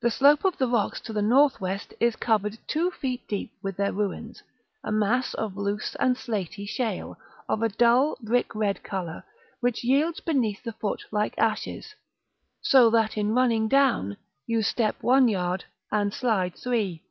[0.00, 3.76] The slope of the rocks to the north west is covered two feet deep with
[3.76, 4.44] their ruins,
[4.84, 9.24] a mass of loose and slaty shale, of a dull brick red color,
[9.58, 11.96] which yields beneath the foot like ashes,
[12.62, 14.16] so that, in running down,
[14.46, 17.02] you step one yard, and slide three.